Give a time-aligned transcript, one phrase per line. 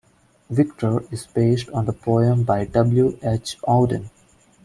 [0.49, 3.19] "Victor" is based on the poem by W.
[3.21, 3.59] H.
[3.67, 4.09] Auden.